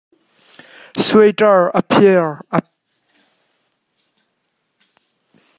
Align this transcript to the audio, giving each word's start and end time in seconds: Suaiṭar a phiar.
Suaiṭar 1.07 1.59
a 1.79 1.81
phiar. 1.91 2.29